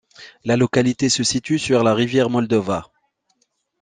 [0.45, 2.89] La localité se situe sur la rivière Moldova.